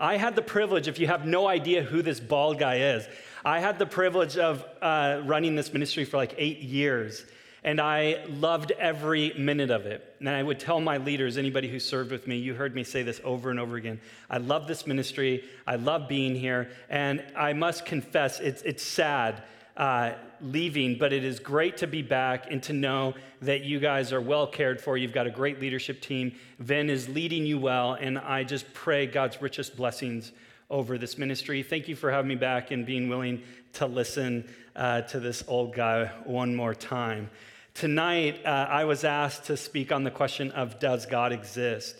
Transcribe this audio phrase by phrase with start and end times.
[0.00, 3.06] I had the privilege, if you have no idea who this bald guy is,
[3.44, 7.26] I had the privilege of uh, running this ministry for like eight years.
[7.62, 10.16] And I loved every minute of it.
[10.18, 13.02] And I would tell my leaders, anybody who served with me, you heard me say
[13.02, 14.00] this over and over again.
[14.30, 15.44] I love this ministry.
[15.66, 16.70] I love being here.
[16.88, 19.42] And I must confess, it's, it's sad
[19.76, 20.12] uh,
[20.42, 24.20] leaving, but it is great to be back and to know that you guys are
[24.20, 24.96] well cared for.
[24.96, 26.34] You've got a great leadership team.
[26.58, 27.94] Vin is leading you well.
[27.94, 30.32] And I just pray God's richest blessings
[30.68, 31.62] over this ministry.
[31.62, 33.42] Thank you for having me back and being willing
[33.74, 37.30] to listen uh, to this old guy one more time.
[37.74, 41.96] Tonight, uh, I was asked to speak on the question of does God exist?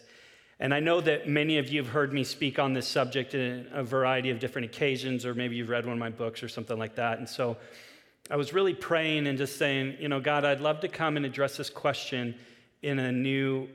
[0.58, 3.66] And I know that many of you have heard me speak on this subject in
[3.72, 6.78] a variety of different occasions, or maybe you've read one of my books or something
[6.78, 7.18] like that.
[7.18, 7.56] And so
[8.30, 11.26] I was really praying and just saying, you know, God, I'd love to come and
[11.26, 12.36] address this question
[12.80, 13.68] in a new,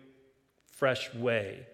[0.68, 1.66] fresh way.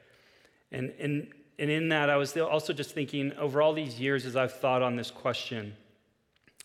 [0.72, 1.28] And, and,
[1.60, 4.82] and in that, I was also just thinking over all these years as I've thought
[4.82, 5.76] on this question,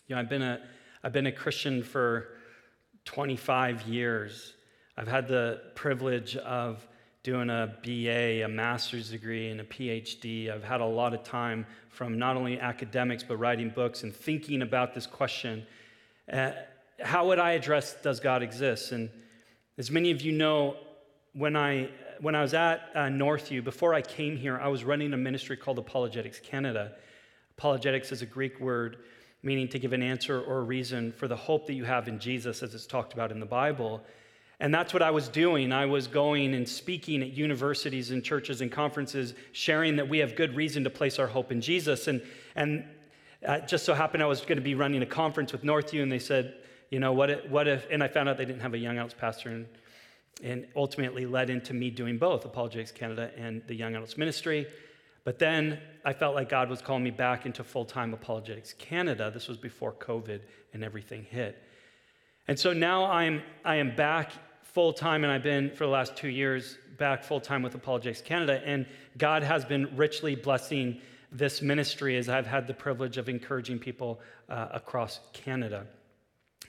[0.07, 0.59] you know, I've been a,
[1.03, 2.29] I've been a Christian for
[3.05, 4.53] 25 years.
[4.97, 6.87] I've had the privilege of
[7.21, 10.49] doing a BA, a master's degree, and a PhD.
[10.49, 14.61] I've had a lot of time from not only academics, but writing books and thinking
[14.61, 15.65] about this question.
[16.31, 16.51] Uh,
[17.01, 18.91] how would I address does God exist?
[18.91, 19.09] And
[19.77, 20.75] as many of you know,
[21.33, 25.13] when I, when I was at uh, Northview, before I came here, I was running
[25.13, 26.93] a ministry called Apologetics Canada.
[27.57, 28.97] Apologetics is a Greek word
[29.43, 32.19] meaning to give an answer or a reason for the hope that you have in
[32.19, 34.03] Jesus, as it's talked about in the Bible.
[34.59, 35.71] And that's what I was doing.
[35.71, 40.35] I was going and speaking at universities and churches and conferences, sharing that we have
[40.35, 42.07] good reason to place our hope in Jesus.
[42.07, 42.21] And,
[42.55, 42.83] and
[43.45, 46.11] uh, just so happened I was going to be running a conference with Northview, and
[46.11, 46.55] they said,
[46.89, 48.97] you know, what if, what if, and I found out they didn't have a young
[48.97, 49.65] adults pastor, and,
[50.43, 54.67] and ultimately led into me doing both Apologetics Canada and the Young Adults Ministry.
[55.23, 59.29] But then I felt like God was calling me back into full time Apologetics Canada.
[59.29, 60.39] This was before COVID
[60.73, 61.61] and everything hit.
[62.47, 64.31] And so now I'm, I am back
[64.63, 68.21] full time, and I've been for the last two years back full time with Apologetics
[68.21, 68.61] Canada.
[68.63, 68.85] And
[69.17, 71.01] God has been richly blessing
[71.31, 75.85] this ministry as I've had the privilege of encouraging people uh, across Canada.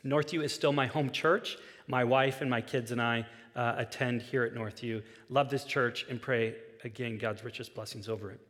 [0.04, 1.58] Northview is still my home church.
[1.86, 3.26] My wife and my kids and I
[3.56, 5.02] uh, attend here at Northview.
[5.30, 6.54] Love this church and pray
[6.84, 8.40] again God's richest blessings over it.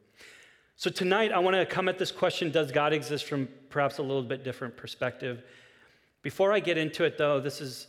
[0.77, 4.03] So tonight I want to come at this question does God exist from perhaps a
[4.03, 5.43] little bit different perspective.
[6.23, 7.89] Before I get into it though, this is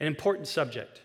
[0.00, 1.00] an important subject.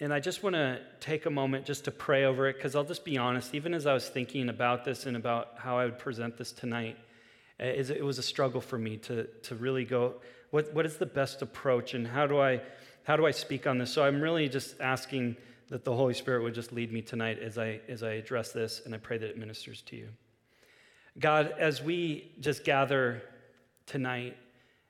[0.00, 2.84] And I just want to take a moment just to pray over it because I'll
[2.84, 5.98] just be honest, even as I was thinking about this and about how I would
[5.98, 6.98] present this tonight,
[7.60, 10.14] eh, it was a struggle for me to, to really go,
[10.50, 12.60] what, what is the best approach and how do, I,
[13.04, 13.92] how do I speak on this?
[13.92, 15.36] So I'm really just asking
[15.68, 18.82] that the Holy Spirit would just lead me tonight as I, as I address this,
[18.84, 20.08] and I pray that it ministers to you.
[21.18, 23.22] God, as we just gather
[23.86, 24.36] tonight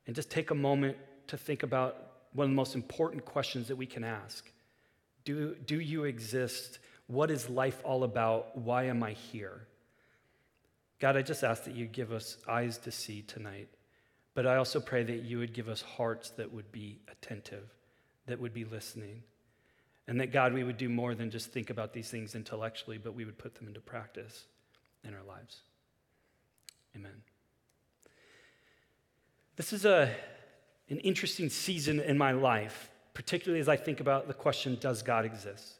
[0.07, 1.97] and just take a moment to think about
[2.33, 4.51] one of the most important questions that we can ask
[5.25, 6.79] Do, do you exist?
[7.07, 8.57] What is life all about?
[8.57, 9.67] Why am I here?
[11.01, 13.69] God, I just ask that you give us eyes to see tonight,
[14.35, 17.69] but I also pray that you would give us hearts that would be attentive,
[18.27, 19.23] that would be listening.
[20.07, 23.15] And that God, we would do more than just think about these things intellectually, but
[23.15, 24.45] we would put them into practice
[25.03, 25.61] in our lives.
[26.95, 27.23] Amen.
[29.57, 30.15] This is a,
[30.91, 35.25] an interesting season in my life, particularly as I think about the question Does God
[35.25, 35.75] exist?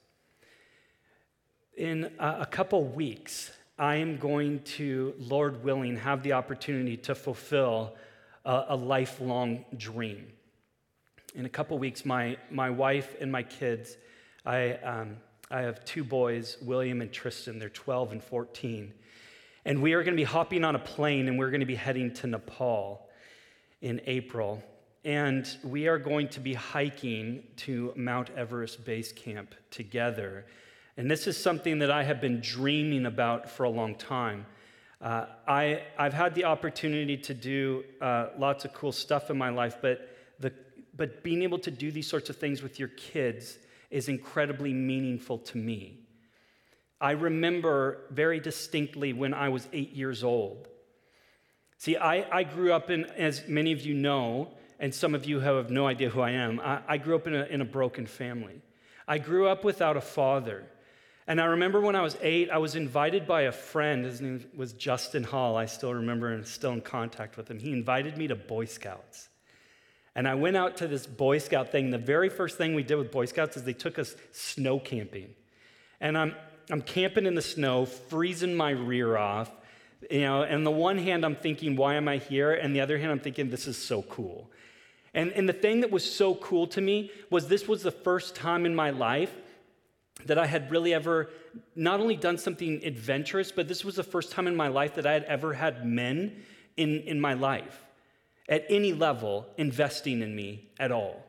[1.77, 7.97] In a, couple weeks, I am going to, Lord willing, have the opportunity to fulfill
[8.45, 10.29] a, a lifelong dream.
[11.35, 13.97] In a couple weeks, my, my wife and my kids
[14.47, 15.17] I, um,
[15.51, 17.59] I have two boys, William and Tristan.
[17.59, 18.93] They're 12 and 14.
[19.65, 21.75] And we are going to be hopping on a plane and we're going to be
[21.75, 23.09] heading to Nepal
[23.81, 24.63] in April.
[25.05, 30.47] And we are going to be hiking to Mount Everest Base Camp together.
[30.97, 34.47] And this is something that I have been dreaming about for a long time.
[35.03, 39.51] Uh, I, I've had the opportunity to do uh, lots of cool stuff in my
[39.51, 40.55] life, but, the,
[40.97, 43.59] but being able to do these sorts of things with your kids
[43.91, 45.99] is incredibly meaningful to me.
[46.99, 50.69] I remember very distinctly when I was eight years old.
[51.77, 55.41] See, I, I grew up in, as many of you know, and some of you
[55.41, 58.07] have no idea who I am, I, I grew up in a, in a broken
[58.07, 58.61] family.
[59.07, 60.65] I grew up without a father.
[61.27, 64.05] And I remember when I was eight, I was invited by a friend.
[64.05, 65.57] His name was Justin Hall.
[65.57, 67.59] I still remember and still in contact with him.
[67.59, 69.29] He invited me to Boy Scouts.
[70.15, 71.91] And I went out to this Boy Scout thing.
[71.91, 75.35] The very first thing we did with Boy Scouts is they took us snow camping.
[76.01, 76.35] And I'm,
[76.71, 79.51] I'm camping in the snow, freezing my rear off.
[80.11, 82.53] You know, and the one hand I'm thinking, why am I here?
[82.53, 84.51] And the other hand I'm thinking, this is so cool.
[85.15, 88.35] And, and the thing that was so cool to me was this was the first
[88.35, 89.33] time in my life
[90.27, 91.31] that I had really ever
[91.77, 95.07] not only done something adventurous, but this was the first time in my life that
[95.07, 96.43] I had ever had men
[96.77, 97.85] in, in my life
[98.49, 101.25] at any level investing in me at all.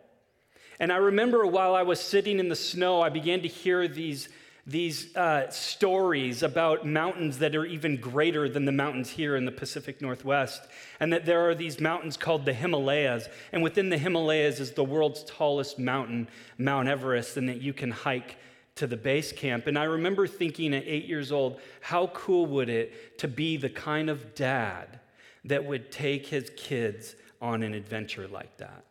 [0.80, 4.30] And I remember while I was sitting in the snow, I began to hear these,
[4.68, 9.52] these uh, stories about mountains that are even greater than the mountains here in the
[9.52, 10.64] Pacific Northwest.
[11.00, 13.28] And that there are these mountains called the Himalayas.
[13.52, 16.28] And within the Himalayas is the world's tallest mountain,
[16.58, 18.38] Mount Everest, and that you can hike
[18.76, 19.68] to the base camp.
[19.68, 23.70] And I remember thinking at eight years old, how cool would it to be the
[23.70, 25.00] kind of dad
[25.46, 28.84] that would take his kids on an adventure like that?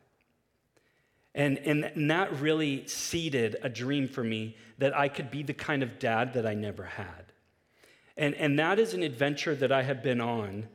[1.35, 5.83] And, and that really seeded a dream for me that I could be the kind
[5.83, 7.33] of dad that I never had.
[8.17, 10.69] And, and that is an adventure that I have been on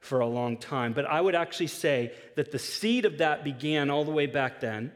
[0.00, 0.92] for a long time.
[0.92, 4.60] But I would actually say that the seed of that began all the way back
[4.60, 4.92] then.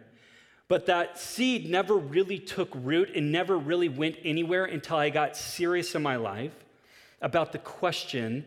[0.66, 5.36] But that seed never really took root and never really went anywhere until I got
[5.36, 6.54] serious in my life
[7.20, 8.44] about the question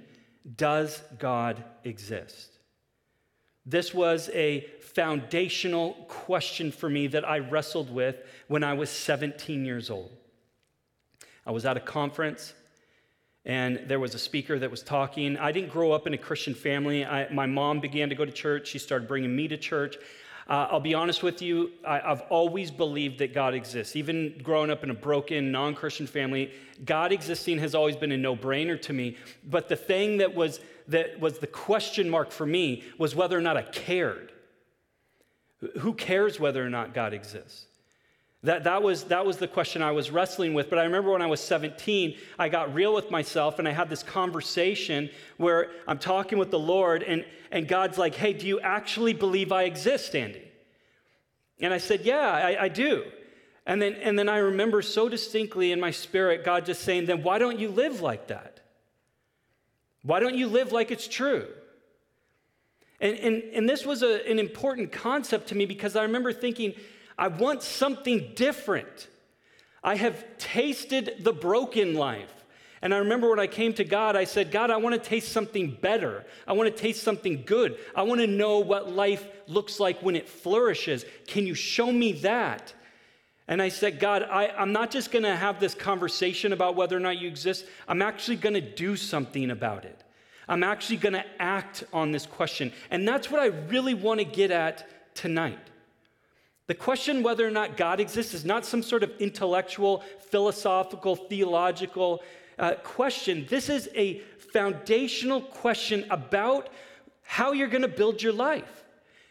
[0.56, 2.56] Does God exist?
[3.69, 8.16] This was a foundational question for me that I wrestled with
[8.48, 10.10] when I was 17 years old.
[11.46, 12.54] I was at a conference
[13.44, 15.36] and there was a speaker that was talking.
[15.36, 17.06] I didn't grow up in a Christian family.
[17.06, 18.69] I, my mom began to go to church.
[18.69, 19.98] She started bringing me to church.
[20.50, 23.98] Uh, I'll be honest with you, I, have always believed that God exists.
[23.98, 26.54] Even growing up in a broken, non Christian family,
[26.86, 29.18] God existing has always been a no brainer to me.
[29.44, 33.42] But the thing that was, that was the question mark for me was whether or
[33.42, 34.32] not I cared.
[35.80, 37.66] Who cares whether or not God exists?
[38.48, 40.70] That, that, was, that was the question I was wrestling with.
[40.70, 43.90] But I remember when I was 17, I got real with myself and I had
[43.90, 48.62] this conversation where I'm talking with the Lord, and, and God's like, Hey, do you
[48.62, 50.50] actually believe I exist, Andy?
[51.60, 53.04] And I said, Yeah, I, I do.
[53.66, 57.24] And then, and then I remember so distinctly in my spirit God just saying, Then
[57.24, 58.62] why don't you live like that?
[60.04, 61.48] Why don't you live like it's true?
[63.02, 66.76] And, and, and this was a, an important concept to me because I remember thinking,
[67.18, 69.08] I want something different.
[69.84, 72.34] I have tasted the broken life.
[72.81, 75.31] And I remember when I came to God, I said, God, I want to taste
[75.31, 76.25] something better.
[76.48, 77.78] I want to taste something good.
[77.96, 81.04] I want to know what life looks like when it flourishes.
[81.25, 82.74] Can you show me that?
[83.48, 86.96] And I said, God, I, am not just going to have this conversation about whether
[86.96, 87.66] or not you exist.
[87.88, 90.04] I'm actually going to do something about it.
[90.50, 92.72] I'm actually going to act on this question.
[92.92, 95.60] And that's what I really want to get at tonight.
[96.68, 102.22] The question whether or not God exists is not some sort of intellectual, philosophical, theological
[102.60, 103.46] uh, question.
[103.50, 104.19] This is a
[104.52, 106.69] foundational question about
[107.24, 108.84] how you're going to build your life.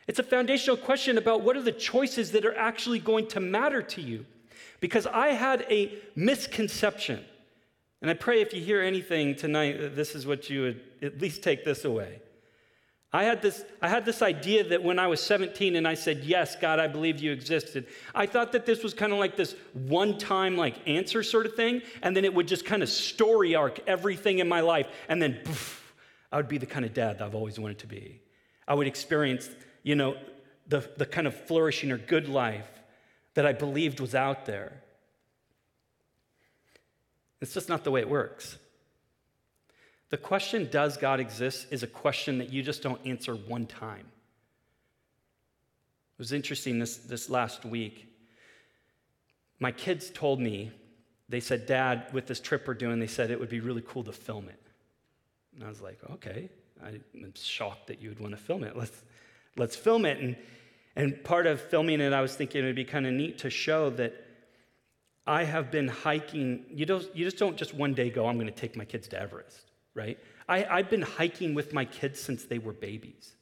[0.06, 3.83] It's a foundational question about what are the choices that are actually going to matter
[3.83, 4.25] to you.
[4.81, 7.25] Because I had a misconception.
[8.00, 11.43] And I pray if you hear anything tonight, this is what you would at least
[11.43, 12.21] take this away.
[13.17, 16.25] I had, this, I had this idea that when I was 17 and I said,
[16.25, 19.55] Yes, God, I believe you existed, I thought that this was kind of like this
[19.73, 23.55] one time like answer sort of thing, and then it would just kind of story
[23.55, 25.95] arc everything in my life, and then poof,
[26.31, 28.21] I would be the kind of dad I've always wanted to be.
[28.69, 29.49] I would experience,
[29.83, 30.19] you know,
[30.69, 32.69] the, the kind of flourishing or good life
[33.33, 34.83] that I believed was out there.
[37.40, 38.59] It's just not the way it works.
[40.11, 44.07] The question, does God exist, is a question that you just don't answer one time.
[46.15, 48.07] It was interesting this, this last week.
[49.59, 50.71] My kids told me,
[51.29, 54.05] they said, Dad, with this trip we're doing, they said it would be really cool
[54.05, 54.63] to film it.
[55.55, 56.51] And I was like, okay.
[56.85, 58.77] I'm shocked that you would want to film it.
[58.77, 59.03] Let's,
[59.57, 60.19] let's film it.
[60.19, 60.37] And,
[60.95, 63.51] and part of filming it, I was thinking it would be kind of neat to
[63.51, 64.15] show that
[65.27, 66.65] I have been hiking.
[66.71, 69.09] You, don't, you just don't just one day go, I'm going to take my kids
[69.09, 70.19] to Everest right?
[70.49, 73.35] I, have been hiking with my kids since they were babies.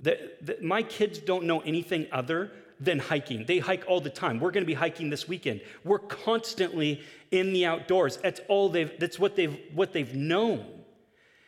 [0.00, 3.46] The, the, my kids don't know anything other than hiking.
[3.46, 4.38] They hike all the time.
[4.38, 5.60] We're going to be hiking this weekend.
[5.84, 8.16] We're constantly in the outdoors.
[8.18, 8.92] That's all they've.
[8.98, 10.66] That's what they've what they've known.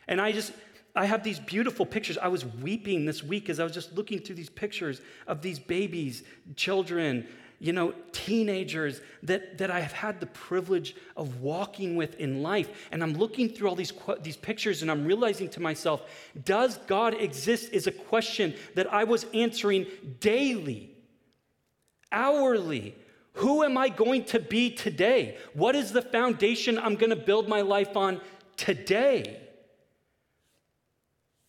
[0.08, 0.52] And I just
[0.94, 2.16] I have these beautiful pictures.
[2.16, 5.58] I was weeping this week as I was just looking through these pictures of these
[5.58, 6.22] babies,
[6.54, 7.26] children,
[7.58, 12.88] you know, teenagers that, that I have had the privilege of walking with in life.
[12.90, 16.02] And I'm looking through all these, these pictures and I'm realizing to myself,
[16.44, 19.86] does God exist is a question that I was answering
[20.20, 20.90] daily,
[22.12, 22.94] hourly.
[23.34, 25.36] Who am I going to be today?
[25.52, 28.20] What is the foundation I'm going to build my life on
[28.56, 29.40] today?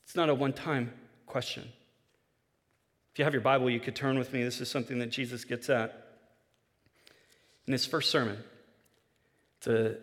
[0.06, 0.94] It's not a one time
[1.26, 1.68] question.
[3.18, 4.44] If you have your Bible, you could turn with me.
[4.44, 6.06] This is something that Jesus gets at
[7.66, 8.38] in his first sermon.
[9.58, 9.96] It's a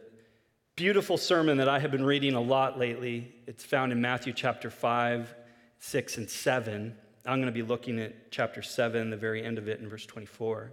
[0.75, 3.33] beautiful sermon that I have been reading a lot lately.
[3.47, 5.33] It's found in Matthew chapter 5,
[5.78, 6.97] 6, and 7.
[7.25, 10.06] I'm going to be looking at chapter 7, the very end of it, in verse
[10.06, 10.73] 24.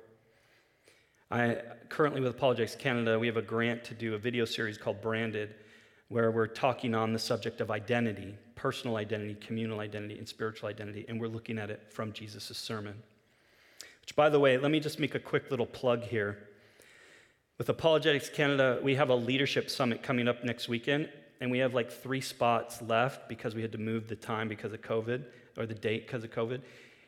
[1.30, 1.58] I
[1.90, 5.54] currently with Apologetics Canada, we have a grant to do a video series called Branded,
[6.08, 11.04] where we're talking on the subject of identity, personal identity, communal identity, and spiritual identity,
[11.10, 12.94] and we're looking at it from Jesus' sermon.
[14.02, 16.38] Which, by the way, let me just make a quick little plug here.
[17.58, 21.74] With Apologetics Canada, we have a leadership summit coming up next weekend, and we have
[21.74, 25.24] like three spots left because we had to move the time because of COVID,
[25.58, 26.62] or the date because of COVID.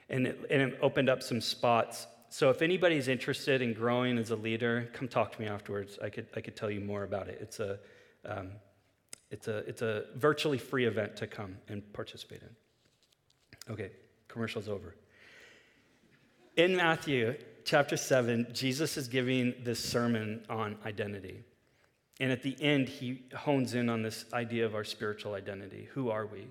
[0.10, 2.08] And it, and it opened up some spots.
[2.30, 6.00] So if anybody's interested in growing as a leader, come talk to me afterwards.
[6.04, 7.38] I could, I could tell you more about it.
[7.40, 7.78] It's a,
[8.26, 8.54] um,
[9.34, 13.74] it's, a, it's a virtually free event to come and participate in.
[13.74, 13.90] Okay,
[14.28, 14.94] commercial's over.
[16.56, 17.36] In Matthew,
[17.66, 21.44] chapter 7, Jesus is giving this sermon on identity.
[22.20, 25.90] And at the end, he hones in on this idea of our spiritual identity.
[25.94, 26.48] Who are we?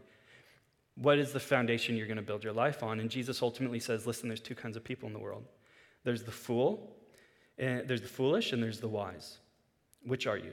[0.97, 2.99] What is the foundation you're going to build your life on?
[2.99, 5.45] And Jesus ultimately says, listen, there's two kinds of people in the world
[6.03, 6.97] there's the fool,
[7.59, 9.39] and there's the foolish, and there's the wise.
[10.05, 10.53] Which are you?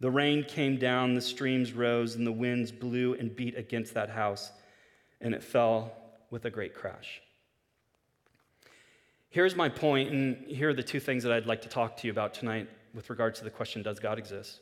[0.00, 4.10] The rain came down, the streams rose, and the winds blew and beat against that
[4.10, 4.50] house,
[5.20, 5.92] and it fell
[6.30, 7.22] with a great crash.
[9.30, 12.06] Here's my point, and here are the two things that I'd like to talk to
[12.06, 14.60] you about tonight with regards to the question Does God exist?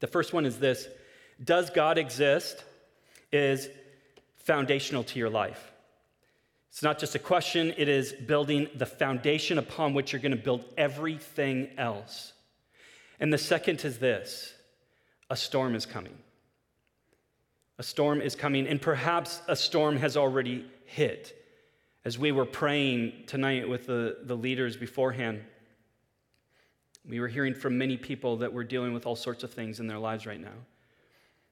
[0.00, 0.88] The first one is this
[1.42, 2.64] Does God exist?
[3.32, 3.68] is
[4.36, 5.72] foundational to your life.
[6.70, 10.42] It's not just a question, it is building the foundation upon which you're going to
[10.42, 12.32] build everything else.
[13.20, 14.54] And the second is this
[15.30, 16.16] a storm is coming.
[17.78, 21.34] A storm is coming, and perhaps a storm has already hit.
[22.04, 25.42] As we were praying tonight with the, the leaders beforehand,
[27.08, 29.86] we were hearing from many people that were dealing with all sorts of things in
[29.86, 30.54] their lives right now.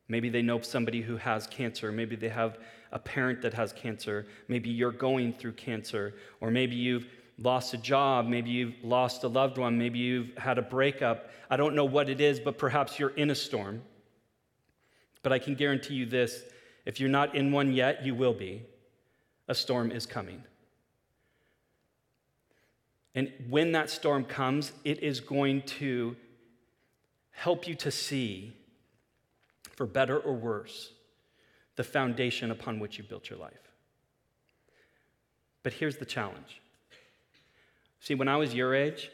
[0.08, 1.90] Maybe they know somebody who has cancer.
[1.90, 2.58] Maybe they have
[2.90, 4.26] a parent that has cancer.
[4.48, 6.14] Maybe you're going through cancer.
[6.40, 7.06] Or maybe you've
[7.38, 8.26] lost a job.
[8.26, 9.78] Maybe you've lost a loved one.
[9.78, 11.30] Maybe you've had a breakup.
[11.50, 13.82] I don't know what it is, but perhaps you're in a storm.
[15.22, 16.42] But I can guarantee you this
[16.84, 18.62] if you're not in one yet, you will be
[19.48, 20.42] a storm is coming.
[23.14, 26.16] And when that storm comes, it is going to
[27.30, 28.56] help you to see,
[29.76, 30.92] for better or worse,
[31.76, 33.52] the foundation upon which you built your life.
[35.62, 36.61] But here's the challenge.
[38.02, 39.12] See, when I was your age,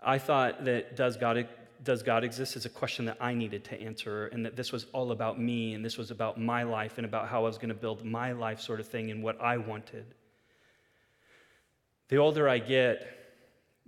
[0.00, 1.48] I thought that does God
[1.82, 4.86] does God exist is a question that I needed to answer, and that this was
[4.92, 7.70] all about me, and this was about my life, and about how I was going
[7.70, 10.04] to build my life, sort of thing, and what I wanted.
[12.08, 13.08] The older I get,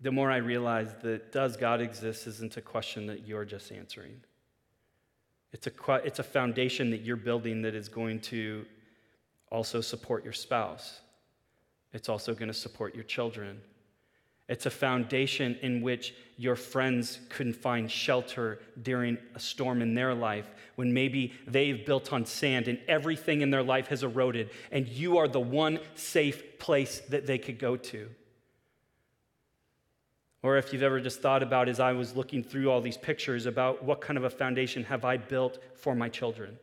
[0.00, 4.20] the more I realize that does God exist isn't a question that you're just answering.
[5.52, 8.64] It's a, it's a foundation that you're building that is going to
[9.50, 11.02] also support your spouse.
[11.92, 13.60] It's also going to support your children.
[14.52, 20.12] It's a foundation in which your friends couldn't find shelter during a storm in their
[20.12, 24.86] life when maybe they've built on sand and everything in their life has eroded, and
[24.86, 28.10] you are the one safe place that they could go to.
[30.42, 33.46] Or if you've ever just thought about, as I was looking through all these pictures,
[33.46, 36.58] about what kind of a foundation have I built for my children?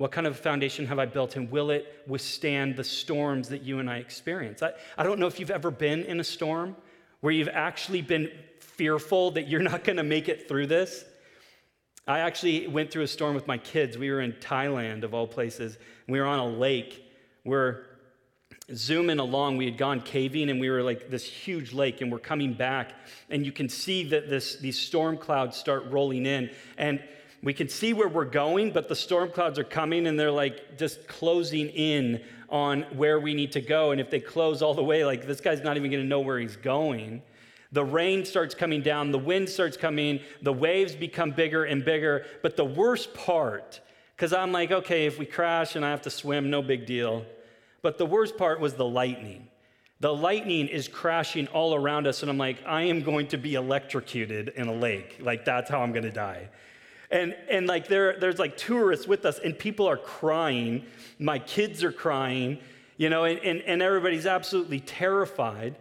[0.00, 3.80] What kind of foundation have I built, and will it withstand the storms that you
[3.80, 4.62] and I experience?
[4.62, 6.74] I, I don't know if you've ever been in a storm
[7.20, 8.30] where you've actually been
[8.60, 11.04] fearful that you're not going to make it through this.
[12.06, 13.98] I actually went through a storm with my kids.
[13.98, 15.76] We were in Thailand, of all places.
[16.08, 17.04] We were on a lake.
[17.44, 17.84] We're
[18.74, 19.58] zooming along.
[19.58, 22.94] We had gone caving, and we were like this huge lake, and we're coming back.
[23.28, 26.48] And you can see that this, these storm clouds start rolling in.
[26.78, 27.02] And
[27.42, 30.78] we can see where we're going, but the storm clouds are coming and they're like
[30.78, 33.92] just closing in on where we need to go.
[33.92, 36.20] And if they close all the way, like this guy's not even going to know
[36.20, 37.22] where he's going.
[37.72, 42.26] The rain starts coming down, the wind starts coming, the waves become bigger and bigger.
[42.42, 43.80] But the worst part,
[44.16, 47.24] because I'm like, okay, if we crash and I have to swim, no big deal.
[47.80, 49.46] But the worst part was the lightning.
[50.00, 53.54] The lightning is crashing all around us, and I'm like, I am going to be
[53.54, 55.18] electrocuted in a lake.
[55.20, 56.48] Like, that's how I'm going to die.
[57.10, 60.84] And, and like, there, there's like tourists with us, and people are crying.
[61.18, 62.58] My kids are crying,
[62.96, 65.76] you know, and, and, and everybody's absolutely terrified.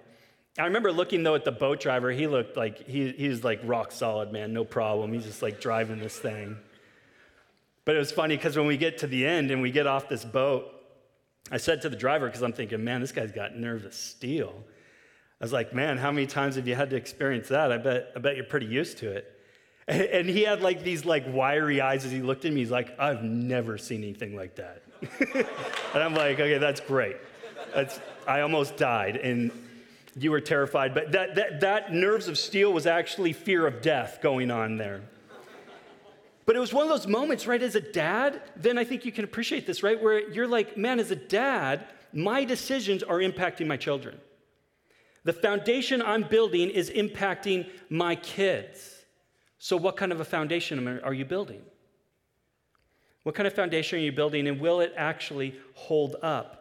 [0.58, 2.12] I remember looking though at the boat driver.
[2.12, 5.14] He looked like he, he was like rock solid, man, no problem.
[5.14, 6.58] He's just like driving this thing.
[7.86, 10.10] But it was funny because when we get to the end and we get off
[10.10, 10.66] this boat,
[11.52, 14.54] I said to the driver, because I'm thinking, man, this guy's got nerve of steel.
[15.42, 17.72] I was like, man, how many times have you had to experience that?
[17.72, 19.39] I bet, I bet you're pretty used to it.
[19.90, 22.60] And, he had like these like wiry eyes as he looked at me.
[22.60, 24.84] He's like, I've never seen anything like that.
[25.94, 27.18] and I'm like, okay, that's great.
[27.74, 29.18] That's, I almost died.
[29.18, 29.52] And
[30.16, 34.20] you were terrified, but that, that, that nerves of steel was actually fear of death
[34.22, 35.02] going on there.
[36.46, 39.12] But it was one of those moments, right, as a dad, then I think you
[39.12, 43.68] can appreciate this, right, where you're like, man, as a dad, my decisions are impacting
[43.68, 44.20] my children.
[45.24, 48.99] The foundation I'm building is impacting my kids.
[49.60, 51.62] So, what kind of a foundation are you building?
[53.24, 56.56] What kind of foundation are you building, and will it actually hold up?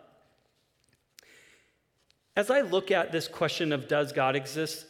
[2.37, 4.85] As I look at this question of does God exist,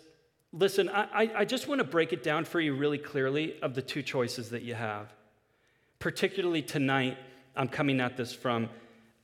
[0.53, 3.83] listen, I, I just want to break it down for you really clearly of the
[3.83, 5.13] two choices that you have.
[5.99, 7.19] Particularly tonight,
[7.57, 8.71] I'm coming at this from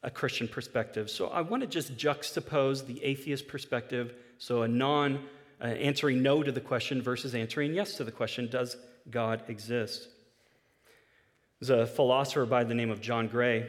[0.03, 1.09] a Christian perspective.
[1.11, 5.25] So I want to just juxtapose the atheist perspective, so a non
[5.65, 8.77] uh, answering no to the question versus answering yes to the question does
[9.11, 10.09] God exist?
[11.59, 13.67] There's a philosopher by the name of John Gray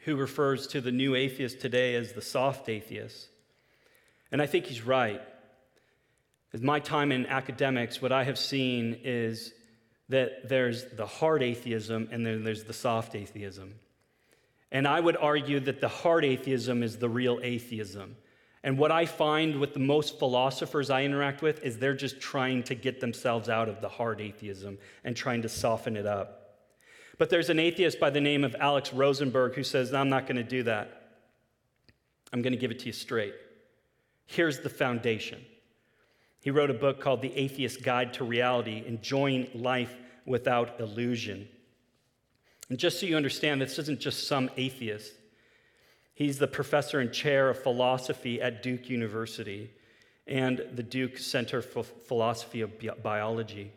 [0.00, 3.28] who refers to the new atheist today as the soft atheist.
[4.30, 5.22] And I think he's right.
[6.52, 9.54] In my time in academics, what I have seen is
[10.10, 13.74] that there's the hard atheism and then there's the soft atheism.
[14.70, 18.16] And I would argue that the hard atheism is the real atheism.
[18.64, 22.62] And what I find with the most philosophers I interact with is they're just trying
[22.64, 26.56] to get themselves out of the hard atheism and trying to soften it up.
[27.18, 30.38] But there's an atheist by the name of Alex Rosenberg who says, I'm not going
[30.38, 31.02] to do that.
[32.32, 33.34] I'm going to give it to you straight.
[34.24, 35.44] Here's the foundation.
[36.40, 41.48] He wrote a book called The Atheist Guide to Reality Enjoying Life Without Illusion.
[42.70, 45.12] And just so you understand, this isn't just some atheist.
[46.14, 49.70] He's the professor and chair of philosophy at Duke University
[50.26, 52.72] and the Duke Center for Philosophy of
[53.02, 53.72] Biology.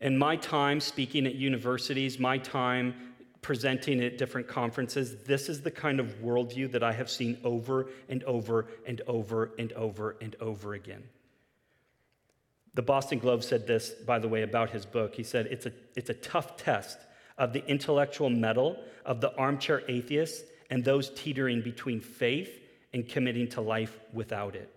[0.00, 2.94] In my time speaking at universities, my time
[3.42, 7.88] presenting at different conferences, this is the kind of worldview that I have seen over
[8.08, 11.02] and over and over and over and over again.
[12.74, 15.16] The Boston Globe said this, by the way, about his book.
[15.16, 16.98] He said, It's a, it's a tough test
[17.36, 23.48] of the intellectual mettle of the armchair atheist and those teetering between faith and committing
[23.48, 24.72] to life without it.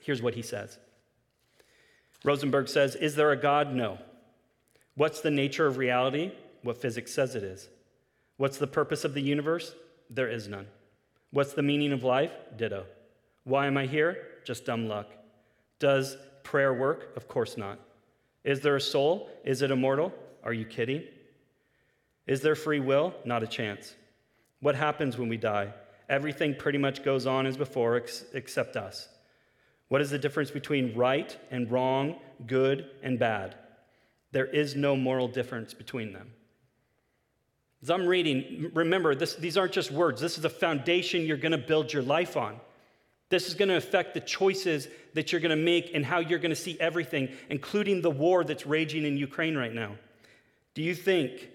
[0.00, 0.78] Here's what he says
[2.24, 3.74] Rosenberg says, Is there a God?
[3.74, 3.98] No.
[4.94, 6.32] What's the nature of reality?
[6.62, 7.68] what physics says it is.
[8.36, 9.74] What's the purpose of the universe?
[10.10, 10.66] There is none.
[11.30, 12.32] What's the meaning of life?
[12.56, 12.84] Ditto.
[13.44, 14.28] Why am I here?
[14.44, 15.10] Just dumb luck.
[15.78, 17.16] Does prayer work?
[17.16, 17.78] Of course not.
[18.44, 19.30] Is there a soul?
[19.44, 20.12] Is it immortal?
[20.44, 21.04] Are you kidding?
[22.26, 23.14] Is there free will?
[23.24, 23.94] Not a chance.
[24.62, 25.74] What happens when we die?
[26.08, 29.08] Everything pretty much goes on as before ex- except us.
[29.88, 32.14] What is the difference between right and wrong,
[32.46, 33.56] good and bad?
[34.30, 36.32] There is no moral difference between them.
[37.82, 40.20] As I'm reading, remember, this, these aren't just words.
[40.20, 42.60] This is a foundation you're going to build your life on.
[43.30, 46.38] This is going to affect the choices that you're going to make and how you're
[46.38, 49.96] going to see everything, including the war that's raging in Ukraine right now.
[50.74, 51.48] Do you think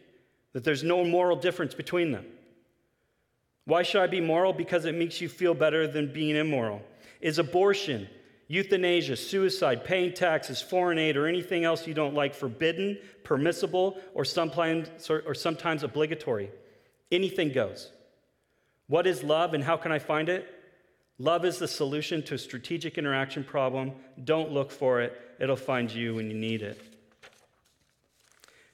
[0.52, 2.26] that there's no moral difference between them?
[3.68, 4.54] Why should I be moral?
[4.54, 6.82] Because it makes you feel better than being immoral.
[7.20, 8.08] Is abortion
[8.48, 14.24] euthanasia, suicide, paying taxes, foreign aid, or anything else you don't like forbidden, permissible, or
[14.24, 16.50] sometimes, or sometimes obligatory.
[17.12, 17.92] Anything goes.
[18.88, 20.48] What is love and how can I find it?
[21.20, 23.92] Love is the solution to a strategic interaction problem.
[24.24, 26.80] Don't look for it, it'll find you when you need it.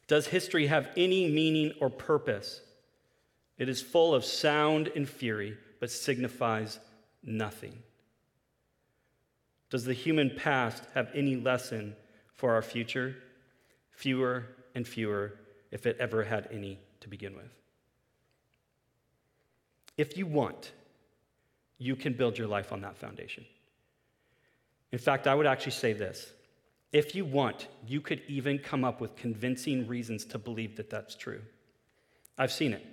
[0.05, 2.61] Does history have any meaning or purpose?
[3.57, 6.79] It is full of sound and fury, but signifies
[7.23, 7.81] nothing.
[9.69, 11.95] Does the human past have any lesson
[12.33, 13.15] for our future?
[13.91, 15.33] Fewer and fewer,
[15.71, 17.51] if it ever had any to begin with.
[19.97, 20.71] If you want,
[21.77, 23.45] you can build your life on that foundation.
[24.91, 26.33] In fact, I would actually say this
[26.91, 31.15] if you want, you could even come up with convincing reasons to believe that that's
[31.15, 31.41] true.
[32.37, 32.85] I've seen it.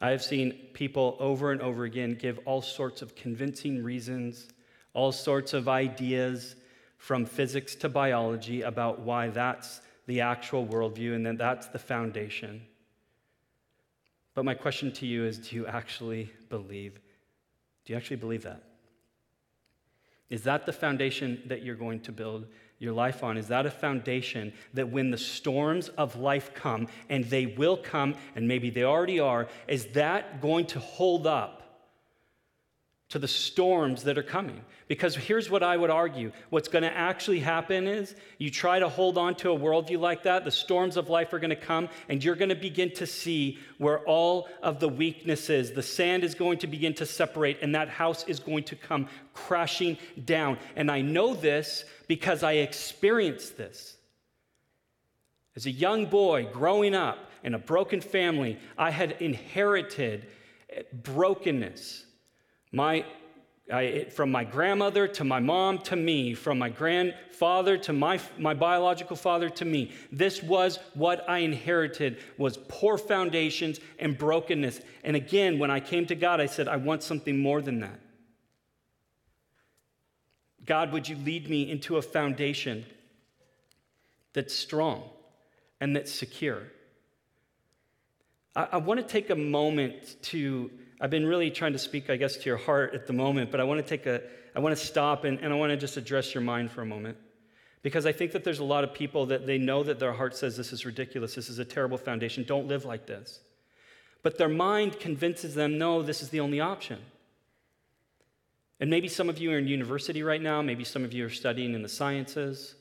[0.00, 4.48] I have seen people over and over again give all sorts of convincing reasons,
[4.92, 6.56] all sorts of ideas
[6.98, 12.62] from physics to biology about why that's the actual worldview and that that's the foundation.
[14.34, 17.00] But my question to you is do you actually believe?
[17.84, 18.62] Do you actually believe that?
[20.28, 22.46] Is that the foundation that you're going to build
[22.78, 23.36] your life on?
[23.36, 28.14] Is that a foundation that when the storms of life come, and they will come,
[28.34, 31.65] and maybe they already are, is that going to hold up
[33.08, 34.60] to the storms that are coming.
[34.88, 38.88] Because here's what I would argue what's going to actually happen is you try to
[38.88, 41.88] hold on to a worldview like that, the storms of life are going to come,
[42.08, 46.34] and you're going to begin to see where all of the weaknesses, the sand is
[46.34, 50.58] going to begin to separate, and that house is going to come crashing down.
[50.74, 53.96] And I know this because I experienced this.
[55.54, 60.26] As a young boy growing up in a broken family, I had inherited
[60.92, 62.04] brokenness
[62.76, 63.06] my,
[63.72, 68.52] I, from my grandmother to my mom to me, from my grandfather to my, my
[68.52, 69.92] biological father to me.
[70.12, 74.82] This was what I inherited was poor foundations and brokenness.
[75.04, 77.98] And again, when I came to God, I said, I want something more than that.
[80.66, 82.84] God, would you lead me into a foundation
[84.34, 85.08] that's strong
[85.80, 86.64] and that's secure?
[88.54, 92.16] I, I want to take a moment to I've been really trying to speak, I
[92.16, 94.22] guess, to your heart at the moment, but I want to take a,
[94.54, 96.86] I want to stop and, and I want to just address your mind for a
[96.86, 97.18] moment.
[97.82, 100.34] Because I think that there's a lot of people that they know that their heart
[100.34, 103.40] says this is ridiculous, this is a terrible foundation, don't live like this.
[104.22, 106.98] But their mind convinces them, no, this is the only option.
[108.80, 111.30] And maybe some of you are in university right now, maybe some of you are
[111.30, 112.74] studying in the sciences.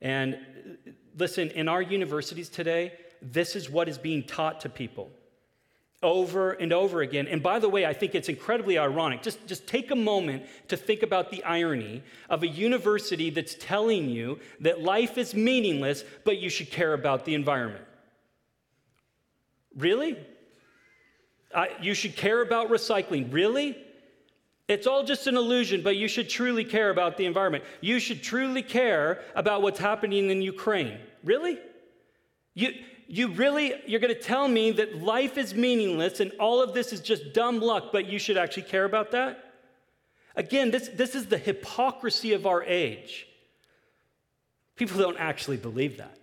[0.00, 5.10] And uh, listen, in our universities today, this is what is being taught to people
[6.04, 7.26] over and over again.
[7.26, 9.22] And by the way, I think it's incredibly ironic.
[9.22, 14.08] Just, just take a moment to think about the irony of a university that's telling
[14.08, 17.84] you that life is meaningless, but you should care about the environment.
[19.76, 20.16] Really?
[21.80, 23.32] you should care about recycling.
[23.32, 23.78] Really?
[24.66, 27.64] It's all just an illusion, but you should truly care about the environment.
[27.80, 30.98] You should truly care about what's happening in Ukraine.
[31.22, 31.58] Really?
[32.54, 32.72] You,
[33.06, 36.92] you really, you're going to tell me that life is meaningless and all of this
[36.92, 39.52] is just dumb luck, but you should actually care about that?
[40.36, 43.26] Again, this, this is the hypocrisy of our age.
[44.76, 46.18] People don't actually believe that.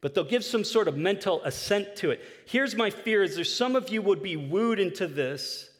[0.00, 2.20] But they'll give some sort of mental assent to it.
[2.46, 5.70] Here's my fear is there's some of you would be wooed into this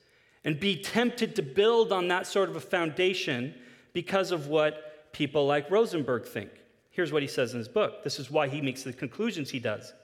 [0.44, 3.54] and be tempted to build on that sort of a foundation
[3.92, 6.50] because of what people like Rosenberg think.
[7.00, 8.04] Here's what he says in his book.
[8.04, 9.94] This is why he makes the conclusions he does.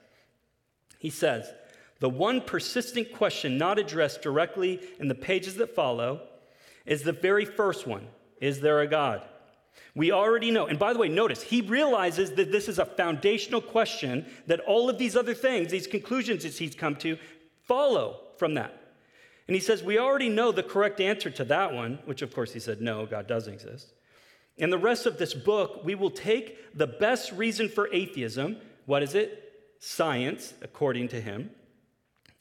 [0.98, 1.52] He says,
[2.00, 6.22] The one persistent question not addressed directly in the pages that follow
[6.86, 8.06] is the very first one
[8.40, 9.20] Is there a God?
[9.94, 10.68] We already know.
[10.68, 14.88] And by the way, notice, he realizes that this is a foundational question, that all
[14.88, 17.18] of these other things, these conclusions that he's come to,
[17.66, 18.94] follow from that.
[19.48, 22.54] And he says, We already know the correct answer to that one, which of course
[22.54, 23.92] he said, No, God doesn't exist.
[24.56, 29.02] In the rest of this book, we will take the best reason for atheism, what
[29.02, 29.42] is it?
[29.78, 31.50] Science, according to him,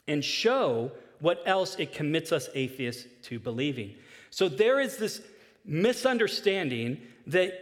[0.08, 3.95] and show what else it commits us atheists to believing.
[4.30, 5.21] So there is this
[5.65, 7.54] misunderstanding that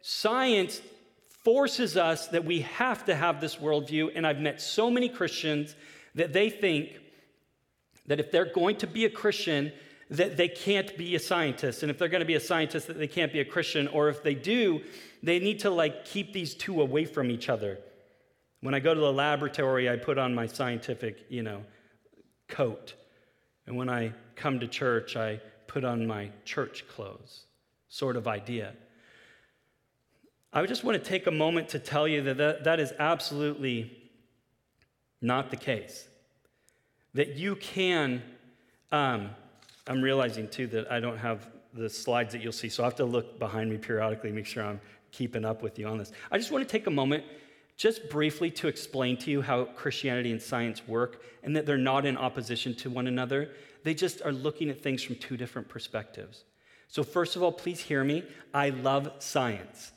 [0.00, 0.80] science
[1.44, 4.10] forces us that we have to have this worldview.
[4.14, 5.74] And I've met so many Christians
[6.14, 6.98] that they think
[8.06, 9.72] that if they're going to be a Christian,
[10.10, 11.82] that they can't be a scientist.
[11.82, 13.86] And if they're going to be a scientist, that they can't be a Christian.
[13.88, 14.82] Or if they do,
[15.22, 17.78] they need to like keep these two away from each other.
[18.60, 21.62] When I go to the laboratory, I put on my scientific, you know,
[22.48, 22.94] coat.
[23.66, 27.44] And when I come to church, I put on my church clothes,
[27.88, 28.72] sort of idea.
[30.52, 33.96] I just want to take a moment to tell you that that, that is absolutely
[35.22, 36.08] not the case.
[37.14, 38.22] That you can
[38.90, 39.30] um,
[39.90, 42.94] I'm realizing too that I don't have the slides that you'll see, so I have
[42.96, 46.12] to look behind me periodically, make sure I'm keeping up with you on this.
[46.30, 47.24] I just want to take a moment
[47.76, 52.06] just briefly to explain to you how Christianity and science work and that they're not
[52.06, 53.50] in opposition to one another.
[53.82, 56.44] They just are looking at things from two different perspectives.
[56.86, 58.22] So, first of all, please hear me.
[58.54, 59.90] I love science.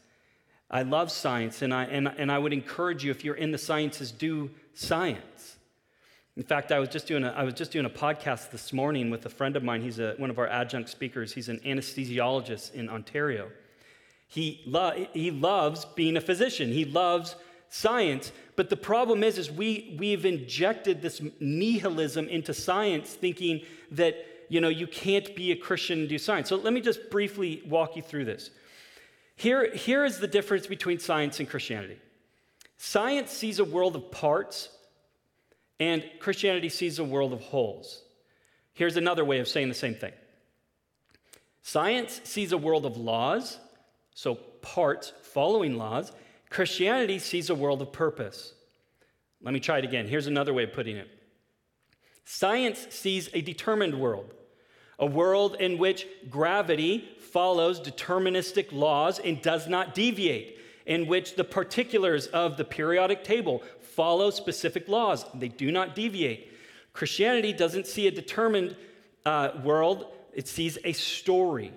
[0.71, 3.59] I love science, and I, and, and I would encourage you, if you're in the
[3.59, 5.52] sciences, do science.
[6.35, 9.11] In fact, I was just doing a, I was just doing a podcast this morning
[9.11, 9.81] with a friend of mine.
[9.81, 11.33] He's a, one of our adjunct speakers.
[11.33, 13.49] He's an anesthesiologist in Ontario.
[14.27, 16.71] He, lo- he loves being a physician.
[16.71, 17.35] He loves
[17.69, 18.31] science.
[18.55, 24.15] But the problem is, is we, we've injected this nihilism into science, thinking that
[24.49, 26.49] you know you can't be a Christian and do science.
[26.49, 28.49] So let me just briefly walk you through this.
[29.35, 31.97] Here, here is the difference between science and Christianity.
[32.77, 34.69] Science sees a world of parts,
[35.83, 38.03] and Christianity sees a world of wholes.
[38.73, 40.13] Here's another way of saying the same thing
[41.61, 43.59] science sees a world of laws,
[44.13, 46.11] so parts following laws.
[46.49, 48.53] Christianity sees a world of purpose.
[49.41, 50.07] Let me try it again.
[50.07, 51.09] Here's another way of putting it
[52.23, 54.33] Science sees a determined world,
[54.99, 61.43] a world in which gravity follows deterministic laws and does not deviate, in which the
[61.43, 63.61] particulars of the periodic table
[63.95, 65.25] follow specific laws.
[65.33, 66.51] They do not deviate.
[66.93, 68.75] Christianity doesn't see a determined
[69.25, 71.71] uh, world, it sees a story.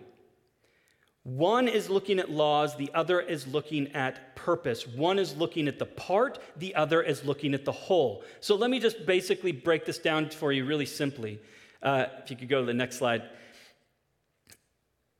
[1.23, 4.87] One is looking at laws, the other is looking at purpose.
[4.87, 8.23] One is looking at the part, the other is looking at the whole.
[8.41, 11.41] So let me just basically break this down for you really simply.
[11.83, 13.23] Uh, if you could go to the next slide.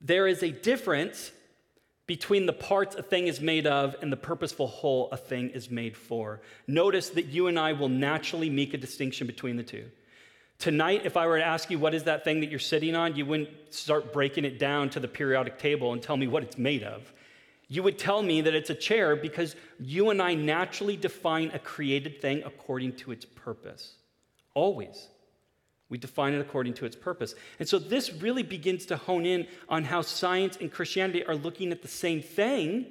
[0.01, 1.33] There is a difference
[2.07, 5.71] between the parts a thing is made of and the purposeful whole a thing is
[5.71, 6.41] made for.
[6.67, 9.87] Notice that you and I will naturally make a distinction between the two.
[10.59, 13.17] Tonight, if I were to ask you what is that thing that you're sitting on,
[13.17, 16.57] you wouldn't start breaking it down to the periodic table and tell me what it's
[16.57, 17.13] made of.
[17.69, 21.59] You would tell me that it's a chair because you and I naturally define a
[21.59, 23.95] created thing according to its purpose.
[24.55, 25.09] Always.
[25.89, 27.35] We define it according to its purpose.
[27.59, 31.71] And so this really begins to hone in on how science and Christianity are looking
[31.71, 32.87] at the same thing.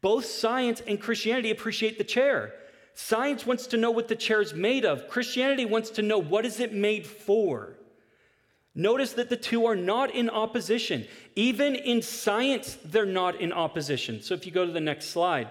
[0.00, 2.54] Both science and Christianity appreciate the chair.
[2.94, 5.08] Science wants to know what the chair is made of.
[5.08, 7.76] Christianity wants to know what is it made for.
[8.74, 11.06] Notice that the two are not in opposition.
[11.34, 14.22] Even in science, they're not in opposition.
[14.22, 15.48] So if you go to the next slide,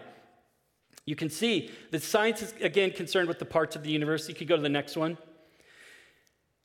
[1.06, 4.30] you can see that science is again concerned with the parts of the universe.
[4.30, 5.18] You could go to the next one.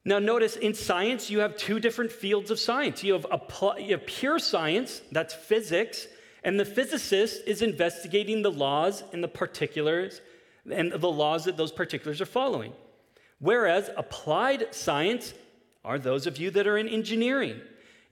[0.05, 3.03] Now, notice in science, you have two different fields of science.
[3.03, 3.27] You have,
[3.79, 6.07] you have pure science, that's physics,
[6.43, 10.21] and the physicist is investigating the laws and the particulars
[10.71, 12.73] and the laws that those particulars are following.
[13.39, 15.35] Whereas applied science
[15.85, 17.61] are those of you that are in engineering.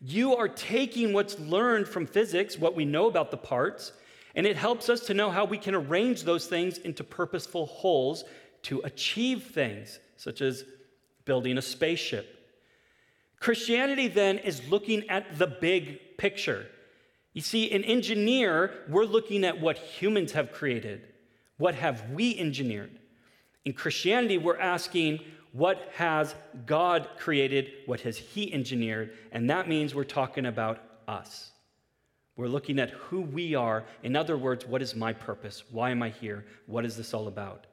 [0.00, 3.92] You are taking what's learned from physics, what we know about the parts,
[4.34, 8.24] and it helps us to know how we can arrange those things into purposeful wholes
[8.62, 10.64] to achieve things, such as
[11.24, 12.38] building a spaceship.
[13.40, 16.66] Christianity then is looking at the big picture.
[17.32, 21.02] You see, an engineer, we're looking at what humans have created.
[21.56, 22.98] What have we engineered?
[23.64, 25.20] In Christianity, we're asking,
[25.52, 26.34] what has
[26.66, 27.72] God created?
[27.86, 29.16] What has He engineered?
[29.32, 31.50] And that means we're talking about us.
[32.36, 33.84] We're looking at who we are.
[34.02, 35.62] In other words, what is my purpose?
[35.70, 36.46] Why am I here?
[36.66, 37.66] What is this all about?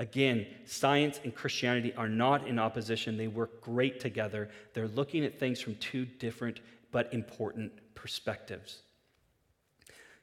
[0.00, 3.18] Again, science and Christianity are not in opposition.
[3.18, 4.48] They work great together.
[4.72, 6.60] They're looking at things from two different
[6.90, 8.78] but important perspectives.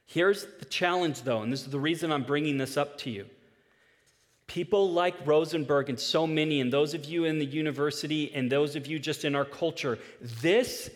[0.04, 3.26] Here's the challenge, though, and this is the reason I'm bringing this up to you.
[4.48, 8.74] People like Rosenberg and so many, and those of you in the university and those
[8.74, 10.00] of you just in our culture,
[10.42, 10.90] this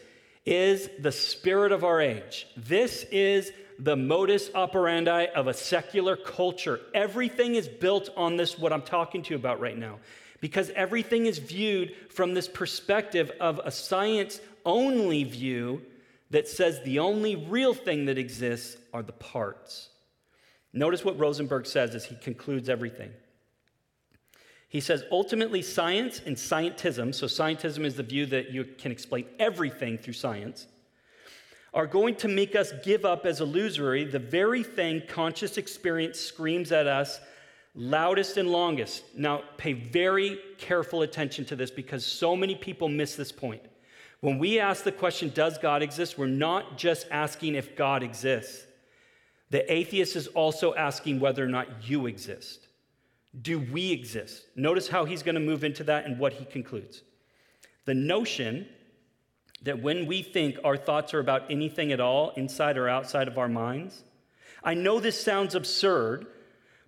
[0.45, 2.49] is the spirit of our age.
[2.57, 6.81] This is the modus operandi of a secular culture.
[6.95, 9.99] Everything is built on this, what I'm talking to you about right now,
[10.41, 15.83] because everything is viewed from this perspective of a science only view
[16.31, 19.91] that says the only real thing that exists are the parts.
[20.73, 23.11] Notice what Rosenberg says as he concludes everything.
[24.69, 29.27] He says ultimately, science and scientism, so scientism is the view that you can explain
[29.39, 30.67] everything through science,
[31.75, 36.71] are going to make us give up as illusory the very thing conscious experience screams
[36.73, 37.21] at us
[37.75, 39.03] loudest and longest.
[39.17, 43.63] Now, pay very careful attention to this because so many people miss this point.
[44.21, 46.19] When we ask the question, Does God exist?
[46.19, 48.67] we're not just asking if God exists.
[49.51, 52.69] The atheist is also asking whether or not you exist.
[53.41, 54.45] Do we exist?
[54.55, 57.03] Notice how he's going to move into that and what he concludes.
[57.85, 58.67] The notion
[59.63, 63.39] that when we think our thoughts are about anything at all, inside or outside of
[63.39, 64.03] our minds,
[64.65, 66.27] I know this sounds absurd,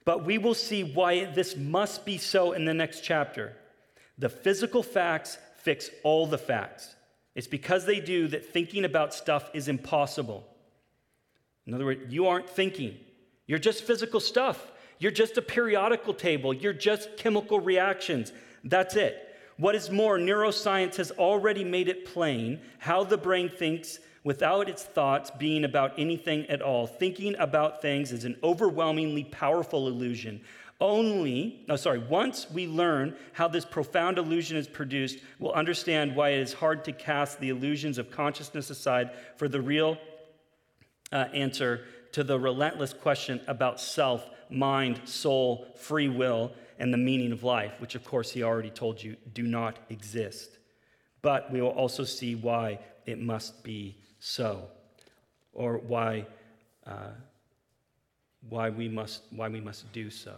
[0.05, 3.57] but we will see why this must be so in the next chapter.
[4.19, 6.95] The physical facts fix all the facts.
[7.35, 10.47] It's because they do that thinking about stuff is impossible.
[11.67, 12.97] In other words, you aren't thinking.
[13.47, 14.73] You're just physical stuff.
[14.99, 16.55] You're just a periodical table.
[16.55, 18.33] You're just chemical reactions.
[18.63, 19.24] That's it.
[19.57, 24.83] What is more, neuroscience has already made it plain how the brain thinks without its
[24.83, 26.87] thoughts being about anything at all.
[26.87, 30.41] Thinking about things is an overwhelmingly powerful illusion.
[30.81, 36.31] Only, no, sorry, once we learn how this profound illusion is produced, we'll understand why
[36.31, 39.99] it is hard to cast the illusions of consciousness aside for the real
[41.13, 47.33] uh, answer to the relentless question about self, mind, soul, free will, and the meaning
[47.33, 50.59] of life, which, of course, he already told you do not exist.
[51.23, 54.69] But we will also see why it must be so,
[55.53, 56.27] or why,
[56.87, 57.11] uh,
[58.49, 60.35] why, we must, why we must do so.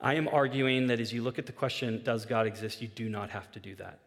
[0.00, 3.08] I am arguing that as you look at the question, does God exist, you do
[3.08, 4.00] not have to do that.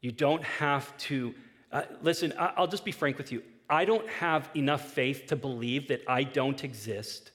[0.00, 1.34] You don't have to.
[1.72, 3.42] Uh, listen, I'll just be frank with you.
[3.68, 7.32] I don't have enough faith to believe that I don't exist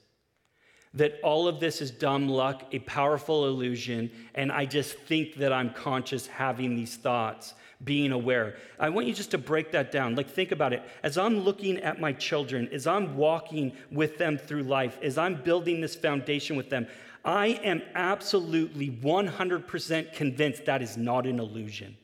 [0.94, 5.54] that all of this is dumb luck, a powerful illusion, and I just think that
[5.54, 8.58] I'm conscious having these thoughts, being aware.
[8.78, 10.16] I want you just to break that down.
[10.16, 10.84] Like, think about it.
[11.02, 15.42] As I'm looking at my children, as I'm walking with them through life, as I'm
[15.42, 16.88] building this foundation with them,
[17.24, 21.96] I am absolutely 100% convinced that is not an illusion.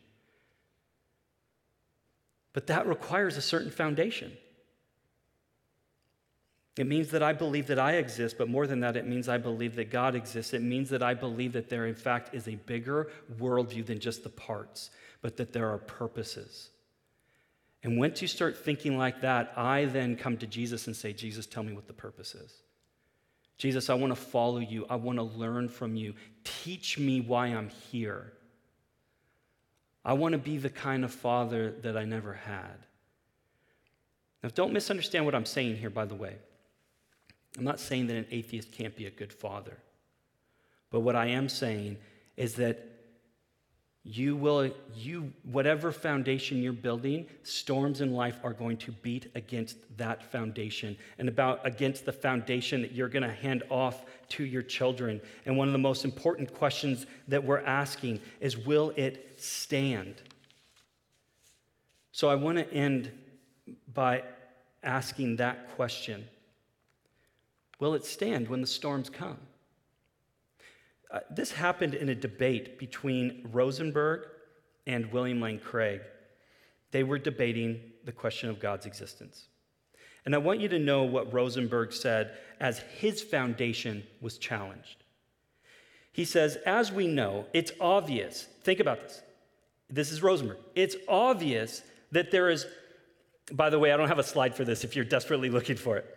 [2.54, 4.32] But that requires a certain foundation.
[6.78, 9.40] It means that I believe that I exist, but more than that, it means I
[9.40, 10.54] believe that God exists.
[10.54, 13.10] It means that I believe that there, in fact, is a bigger
[13.40, 16.70] worldview than just the parts, but that there are purposes.
[17.84, 21.48] And once you start thinking like that, I then come to Jesus and say, Jesus,
[21.48, 22.54] tell me what the purpose is.
[23.58, 24.86] Jesus, I want to follow you.
[24.90, 26.14] I want to learn from you.
[26.44, 28.34] Teach me why I'm here.
[30.06, 32.86] I want to be the kind of father that I never had.
[34.44, 36.36] Now, don't misunderstand what I'm saying here, by the way.
[37.58, 39.78] I'm not saying that an atheist can't be a good father.
[40.92, 41.98] But what I am saying
[42.36, 42.98] is that
[44.08, 49.76] you will you whatever foundation you're building storms in life are going to beat against
[49.98, 54.62] that foundation and about against the foundation that you're going to hand off to your
[54.62, 60.16] children and one of the most important questions that we're asking is will it stand
[62.14, 63.12] so i want to end
[63.94, 64.24] by
[64.84, 66.26] asking that question
[67.80, 69.38] Will it stand when the storms come?
[71.12, 74.28] Uh, this happened in a debate between Rosenberg
[74.86, 76.02] and William Lane Craig.
[76.92, 79.48] They were debating the question of God's existence.
[80.26, 85.04] And I want you to know what Rosenberg said as his foundation was challenged.
[86.12, 89.22] He says, As we know, it's obvious, think about this.
[89.90, 90.58] This is Rosenberg.
[90.76, 92.66] It's obvious that there is,
[93.54, 95.96] by the way, I don't have a slide for this if you're desperately looking for
[95.96, 96.17] it.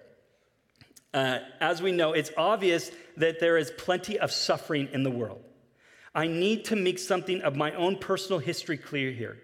[1.13, 5.43] Uh, as we know, it's obvious that there is plenty of suffering in the world.
[6.15, 9.39] I need to make something of my own personal history clear here.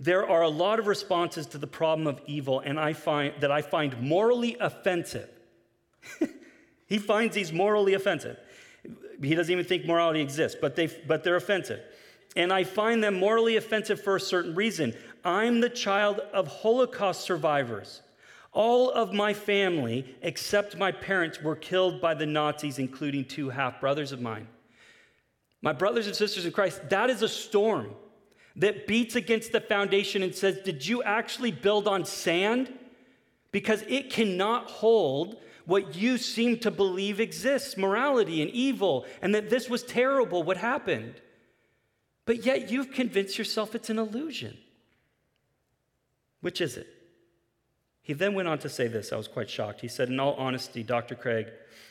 [0.00, 3.52] There are a lot of responses to the problem of evil, and I find that
[3.52, 5.28] I find morally offensive.
[6.88, 8.38] he finds these morally offensive.
[9.22, 11.80] He doesn't even think morality exists, but, they, but they're offensive.
[12.34, 14.94] And I find them morally offensive for a certain reason.
[15.24, 18.02] I'm the child of Holocaust survivors.
[18.52, 23.80] All of my family, except my parents, were killed by the Nazis, including two half
[23.80, 24.46] brothers of mine.
[25.62, 27.94] My brothers and sisters in Christ, that is a storm
[28.56, 32.72] that beats against the foundation and says, Did you actually build on sand?
[33.52, 39.48] Because it cannot hold what you seem to believe exists morality and evil, and that
[39.48, 41.14] this was terrible, what happened.
[42.26, 44.58] But yet you've convinced yourself it's an illusion.
[46.40, 46.88] Which is it?
[48.02, 49.12] He then went on to say this.
[49.12, 49.80] I was quite shocked.
[49.80, 51.14] He said, In all honesty, Dr.
[51.14, 51.48] Craig,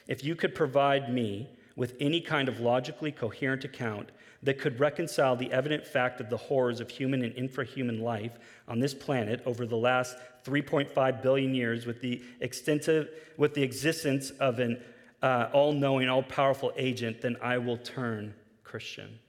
[0.08, 4.10] if you could provide me with any kind of logically coherent account
[4.43, 8.80] that could reconcile the evident fact of the horrors of human and infrahuman life on
[8.80, 14.60] this planet over the last 3.5 billion years with the extensive with the existence of
[14.60, 14.82] an
[15.21, 19.19] uh, all-knowing all-powerful agent then i will turn christian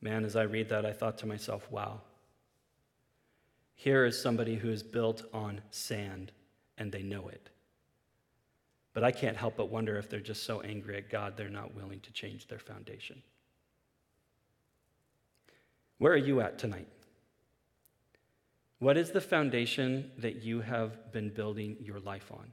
[0.00, 2.00] man as i read that i thought to myself wow
[3.76, 6.32] here is somebody who is built on sand
[6.78, 7.50] and they know it.
[8.94, 11.74] But I can't help but wonder if they're just so angry at God they're not
[11.74, 13.22] willing to change their foundation.
[15.98, 16.88] Where are you at tonight?
[18.78, 22.50] What is the foundation that you have been building your life on?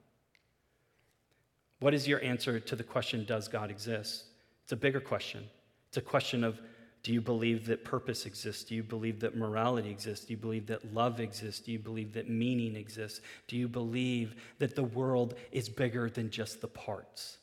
[1.80, 4.26] What is your answer to the question, Does God exist?
[4.64, 5.46] It's a bigger question.
[5.88, 6.62] It's a question of
[7.04, 8.64] do you believe that purpose exists?
[8.64, 10.26] Do you believe that morality exists?
[10.26, 11.60] Do you believe that love exists?
[11.60, 13.20] Do you believe that meaning exists?
[13.48, 17.40] Do you believe that the world is bigger than just the parts?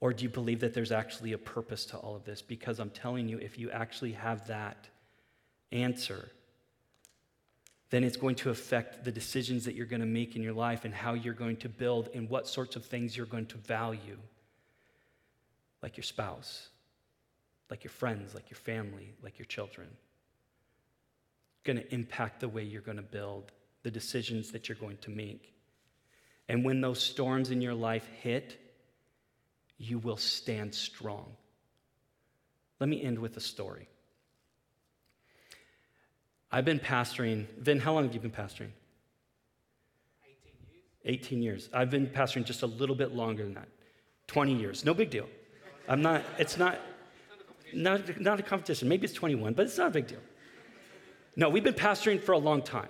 [0.00, 2.42] Or do you believe that there's actually a purpose to all of this?
[2.42, 4.86] Because I'm telling you, if you actually have that
[5.72, 6.28] answer,
[7.88, 10.84] then it's going to affect the decisions that you're going to make in your life
[10.84, 14.18] and how you're going to build and what sorts of things you're going to value,
[15.82, 16.68] like your spouse,
[17.70, 19.88] like your friends, like your family, like your children.
[21.54, 23.52] It's going to impact the way you're going to build,
[23.82, 25.54] the decisions that you're going to make.
[26.48, 28.58] And when those storms in your life hit,
[29.76, 31.26] you will stand strong.
[32.80, 33.88] Let me end with a story.
[36.50, 37.46] I've been pastoring.
[37.58, 38.70] Vin, how long have you been pastoring?
[40.24, 41.26] 18 years.
[41.26, 41.68] 18 years.
[41.74, 43.68] I've been pastoring just a little bit longer than that
[44.28, 44.84] 20 years.
[44.84, 45.28] No big deal.
[45.88, 46.78] I'm not, it's not,
[47.74, 48.88] not, not a competition.
[48.88, 50.20] Maybe it's 21, but it's not a big deal.
[51.36, 52.88] No, we've been pastoring for a long time.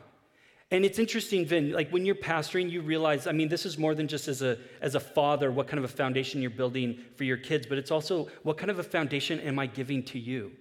[0.71, 3.95] And it's interesting, Vin, like when you're pastoring, you realize, I mean, this is more
[3.95, 7.25] than just as a, as a father, what kind of a foundation you're building for
[7.25, 10.53] your kids, but it's also what kind of a foundation am I giving to you?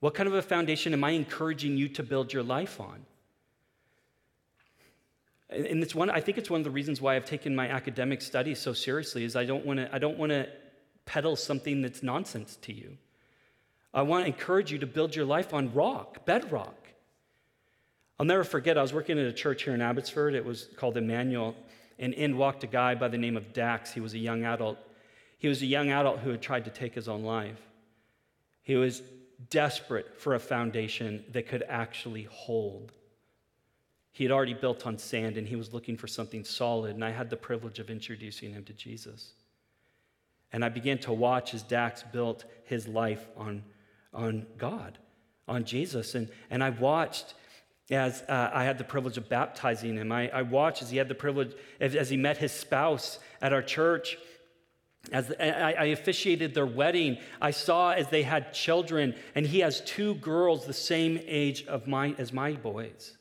[0.00, 3.04] What kind of a foundation am I encouraging you to build your life on?
[5.50, 8.22] And it's one, I think it's one of the reasons why I've taken my academic
[8.22, 10.46] studies so seriously is I don't want to, I don't want to
[11.04, 12.98] peddle something that's nonsense to you.
[13.92, 16.74] I want to encourage you to build your life on rock, bedrock.
[18.18, 20.34] I'll never forget, I was working at a church here in Abbotsford.
[20.34, 21.54] It was called Emmanuel.
[21.98, 23.92] And in walked a guy by the name of Dax.
[23.92, 24.78] He was a young adult.
[25.38, 27.60] He was a young adult who had tried to take his own life.
[28.62, 29.02] He was
[29.50, 32.92] desperate for a foundation that could actually hold.
[34.12, 37.10] He had already built on sand and he was looking for something solid, and I
[37.10, 39.32] had the privilege of introducing him to Jesus.
[40.52, 43.62] And I began to watch as Dax built his life on,
[44.12, 44.98] on God,
[45.46, 46.14] on Jesus.
[46.14, 47.34] And, and I watched
[47.90, 50.12] as uh, I had the privilege of baptizing him.
[50.12, 53.52] I, I watched as he had the privilege, as, as he met his spouse at
[53.52, 54.18] our church
[55.12, 59.80] as I, I officiated their wedding, I saw as they had children, and he has
[59.82, 63.16] two girls the same age of my, as my boys.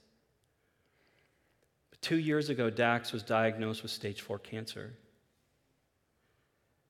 [1.90, 4.94] But two years ago, Dax was diagnosed with stage four cancer.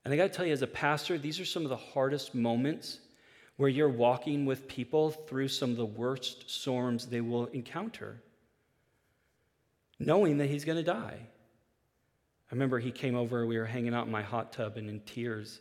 [0.04, 2.34] And I got to tell you, as a pastor, these are some of the hardest
[2.34, 3.00] moments
[3.58, 8.22] where you're walking with people through some of the worst storms they will encounter,
[10.00, 11.20] knowing that he's going to die.
[12.50, 15.02] I remember he came over, we were hanging out in my hot tub, and in
[15.02, 15.60] tears,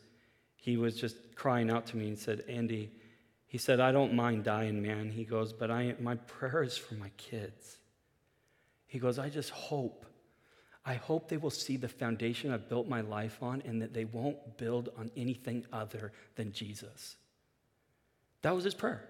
[0.56, 2.92] he was just crying out to me and said, Andy,
[3.46, 5.10] he said, I don't mind dying, man.
[5.10, 7.78] He goes, but I, my prayer is for my kids.
[8.86, 10.04] He goes, I just hope.
[10.84, 14.04] I hope they will see the foundation I've built my life on and that they
[14.04, 17.16] won't build on anything other than Jesus.
[18.42, 19.02] That was his prayer.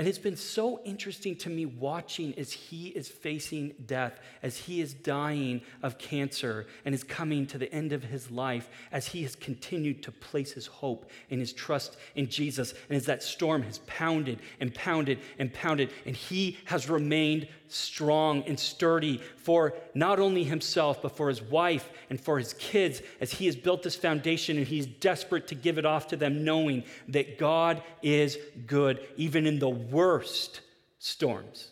[0.00, 4.80] And it's been so interesting to me watching as he is facing death, as he
[4.80, 9.24] is dying of cancer and is coming to the end of his life, as he
[9.24, 12.72] has continued to place his hope and his trust in Jesus.
[12.88, 18.42] And as that storm has pounded and pounded and pounded, and he has remained strong
[18.46, 23.32] and sturdy for not only himself, but for his wife and for his kids as
[23.32, 26.84] he has built this foundation and he's desperate to give it off to them, knowing
[27.08, 30.60] that God is good, even in the worst
[30.98, 31.68] storms.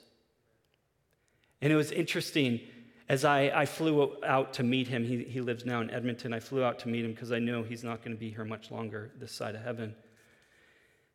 [1.61, 2.61] And it was interesting
[3.09, 5.05] as I, I flew out to meet him.
[5.05, 6.33] He, he lives now in Edmonton.
[6.33, 8.45] I flew out to meet him because I know he's not going to be here
[8.45, 9.95] much longer this side of heaven.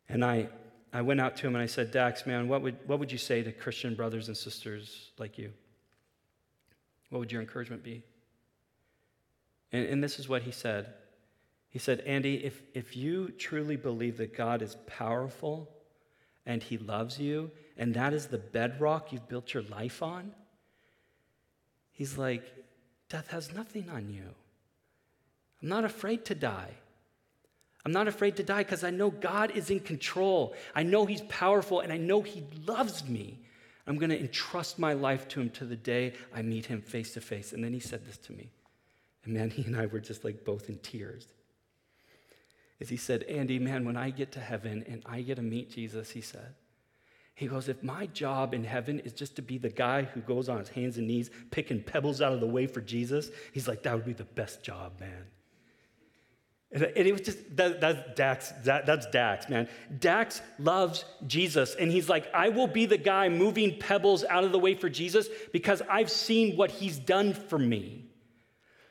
[0.10, 0.50] And I,
[0.94, 3.18] I went out to him and I said, Dax, man, what would, what would you
[3.18, 5.52] say to Christian brothers and sisters like you?
[7.10, 8.04] What would your encouragement be?
[9.72, 10.94] And, and this is what he said.
[11.72, 15.68] He said, Andy, if, if you truly believe that God is powerful
[16.46, 20.32] and he loves you, and that is the bedrock you've built your life on,
[21.92, 22.44] he's like,
[23.10, 24.30] death has nothing on you.
[25.62, 26.76] I'm not afraid to die.
[27.86, 30.56] I'm not afraid to die because I know God is in control.
[30.74, 33.40] I know He's powerful and I know He loves me.
[33.86, 37.14] I'm going to entrust my life to Him to the day I meet Him face
[37.14, 37.52] to face.
[37.52, 38.50] And then He said this to me.
[39.26, 41.28] And man, he and I were just like both in tears.
[42.82, 45.72] As he said, Andy, man, when I get to heaven and I get to meet
[45.72, 46.56] Jesus, he said,
[47.36, 50.50] he goes, if my job in heaven is just to be the guy who goes
[50.50, 53.84] on his hands and knees picking pebbles out of the way for Jesus, he's like,
[53.84, 55.26] that would be the best job, man.
[56.74, 59.70] And it was just, that, that's Dax, that, that's Dax, man.
[60.00, 61.76] Dax loves Jesus.
[61.76, 64.90] And he's like, I will be the guy moving pebbles out of the way for
[64.90, 68.06] Jesus because I've seen what he's done for me.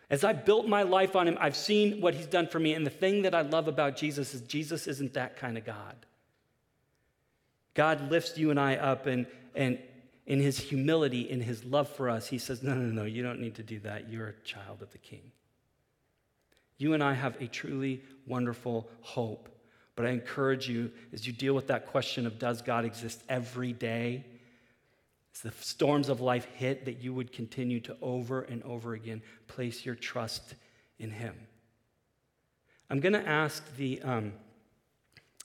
[0.09, 2.75] As I built my life on him, I've seen what he's done for me.
[2.75, 6.07] And the thing that I love about Jesus is Jesus isn't that kind of God.
[7.75, 9.79] God lifts you and I up, and, and
[10.27, 13.41] in his humility, in his love for us, he says, No, no, no, you don't
[13.41, 14.11] need to do that.
[14.11, 15.33] You're a child of the king.
[16.83, 19.49] You and I have a truly wonderful hope.
[19.95, 23.73] But I encourage you as you deal with that question of does God exist every
[23.73, 24.27] day?
[25.33, 29.23] As the storms of life hit, that you would continue to over and over again
[29.47, 30.57] place your trust
[30.99, 31.37] in Him.
[32.91, 34.33] I'm going to ask the, um,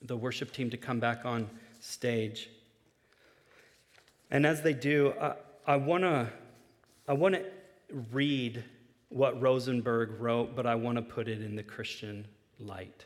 [0.02, 2.50] the worship team to come back on stage.
[4.32, 5.36] And as they do, I,
[5.68, 6.32] I want to
[7.08, 7.44] I wanna
[8.12, 8.64] read
[9.10, 12.28] what Rosenberg wrote, but I want to put it in the Christian
[12.60, 13.06] light.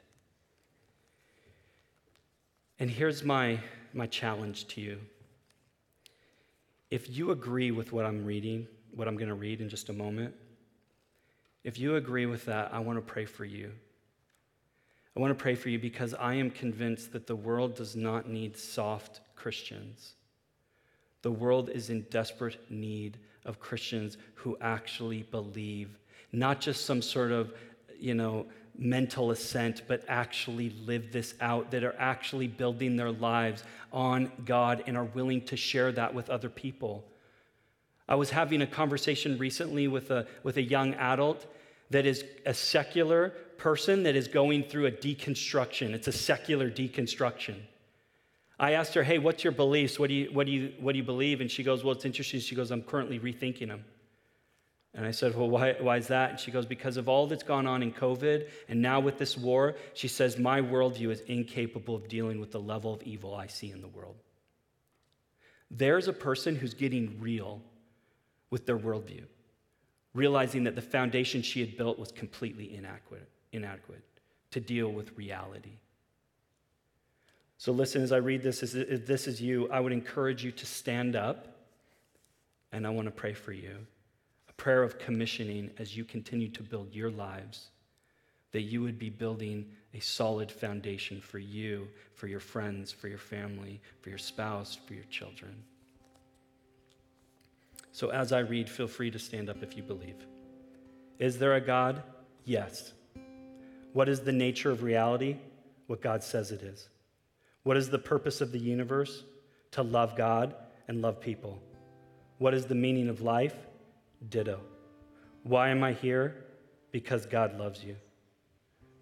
[2.80, 3.60] And here's my,
[3.94, 4.98] my challenge to you.
[6.90, 9.94] If you agree with what I'm reading, what I'm going to read in just a
[9.94, 10.34] moment,
[11.64, 13.72] if you agree with that, I want to pray for you.
[15.16, 18.30] I want to pray for you because I am convinced that the world does not
[18.30, 20.16] need soft Christians.
[21.22, 25.98] The world is in desperate need of Christians who actually believe,
[26.32, 27.54] not just some sort of,
[28.00, 28.46] you know,
[28.78, 34.84] mental assent, but actually live this out, that are actually building their lives on God
[34.88, 37.04] and are willing to share that with other people.
[38.08, 41.46] I was having a conversation recently with a, with a young adult
[41.92, 45.94] that is a secular person that is going through a deconstruction.
[45.94, 47.56] It's a secular deconstruction.
[48.62, 50.00] I asked her, Hey, what's your beliefs?
[50.00, 51.42] What do you, what do you, what do you believe?
[51.42, 52.40] And she goes, Well, it's interesting.
[52.40, 53.84] She goes, I'm currently rethinking them.
[54.94, 56.30] And I said, Well, why, why is that?
[56.30, 59.38] And she goes, Because of all that's gone on in COVID and now with this
[59.38, 63.48] war, she says, My worldview is incapable of dealing with the level of evil I
[63.48, 64.16] see in the world.
[65.70, 67.62] There's a person who's getting real
[68.50, 69.26] with their worldview
[70.14, 74.04] realizing that the foundation she had built was completely inadequate, inadequate
[74.52, 75.78] to deal with reality.
[77.62, 80.66] So, listen, as I read this, if this is you, I would encourage you to
[80.66, 81.46] stand up
[82.72, 83.78] and I want to pray for you.
[84.50, 87.68] A prayer of commissioning as you continue to build your lives,
[88.52, 93.20] that you would be building a solid foundation for you, for your friends, for your
[93.20, 95.54] family, for your spouse, for your children.
[97.92, 100.26] So as I read, feel free to stand up if you believe.
[101.20, 102.02] Is there a God?
[102.44, 102.94] Yes.
[103.94, 105.38] What is the nature of reality?
[105.86, 106.88] What God says it is.
[107.64, 109.24] What is the purpose of the universe?
[109.72, 110.56] To love God
[110.88, 111.62] and love people.
[112.40, 113.56] What is the meaning of life?
[114.30, 114.60] Ditto.
[115.44, 116.46] Why am I here?
[116.92, 117.96] Because God loves you.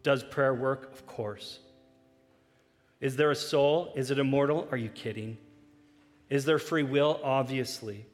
[0.03, 0.91] Does prayer work?
[0.93, 1.59] Of course.
[3.01, 3.93] Is there a soul?
[3.95, 4.67] Is it immortal?
[4.71, 5.37] Are you kidding?
[6.29, 7.19] Is there free will?
[7.23, 8.05] Obviously.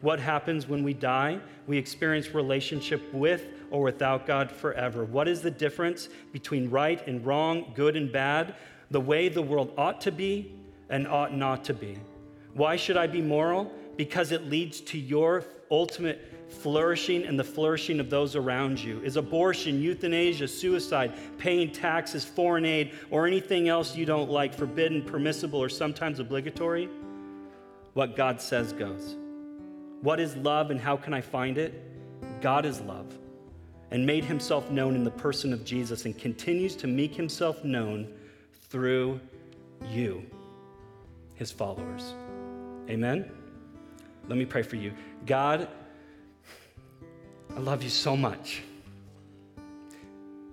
[0.00, 1.40] What happens when we die?
[1.66, 5.04] We experience relationship with or without God forever.
[5.04, 8.54] What is the difference between right and wrong, good and bad,
[8.94, 10.54] the way the world ought to be
[10.88, 11.98] and ought not to be?
[12.52, 13.72] Why should I be moral?
[13.96, 19.00] Because it leads to your ultimate flourishing and the flourishing of those around you.
[19.00, 25.02] Is abortion, euthanasia, suicide, paying taxes, foreign aid, or anything else you don't like forbidden,
[25.02, 26.88] permissible, or sometimes obligatory?
[27.94, 29.16] What God says goes.
[30.02, 31.82] What is love and how can I find it?
[32.40, 33.12] God is love
[33.90, 38.06] and made himself known in the person of Jesus and continues to make himself known
[38.68, 39.20] through
[39.88, 40.24] you,
[41.34, 42.14] his followers.
[42.88, 43.30] Amen?
[44.28, 44.92] Let me pray for you.
[45.26, 45.68] God,
[47.54, 48.62] I love you so much.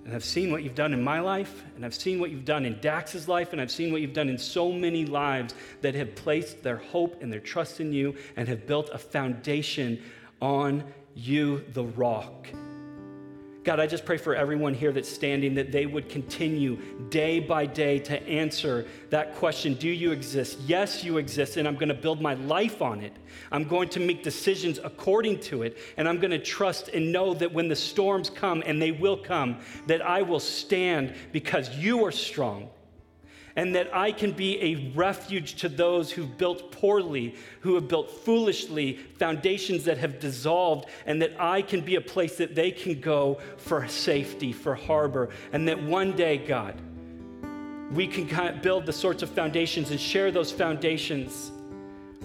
[0.06, 2.66] And I've seen what you've done in my life, and I've seen what you've done
[2.66, 6.16] in Dax's life, and I've seen what you've done in so many lives that have
[6.16, 10.02] placed their hope and their trust in you and have built a foundation
[10.42, 10.84] on
[11.14, 12.48] you, the rock.
[13.64, 17.68] God, I just pray for everyone here that's standing that they would continue day by
[17.68, 20.60] day to answer that question Do you exist?
[20.66, 23.14] Yes, you exist, and I'm going to build my life on it.
[23.52, 27.36] I'm going to make decisions according to it, and I'm going to trust and know
[27.36, 32.04] that when the storms come, and they will come, that I will stand because you
[32.04, 32.70] are strong
[33.56, 38.10] and that I can be a refuge to those who've built poorly, who have built
[38.10, 43.00] foolishly, foundations that have dissolved, and that I can be a place that they can
[43.00, 46.80] go for safety, for harbor, and that one day, God,
[47.92, 51.52] we can build the sorts of foundations and share those foundations.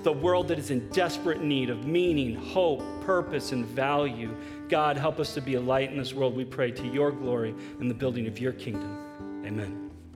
[0.03, 4.37] The world that is in desperate need of meaning, hope, purpose, and value.
[4.69, 7.53] God, help us to be a light in this world, we pray, to your glory
[7.81, 8.97] and the building of your kingdom.
[9.45, 9.86] Amen.